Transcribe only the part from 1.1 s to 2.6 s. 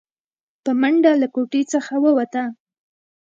له کوټې څخه ووته.